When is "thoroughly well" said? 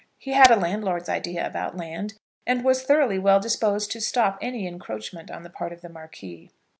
2.81-3.39